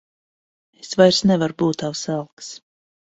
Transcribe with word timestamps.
Es 0.85 0.95
vairs 1.01 1.19
nevaru 1.31 1.57
būt 1.63 1.79
tavs 1.83 2.01
elks. 2.15 2.49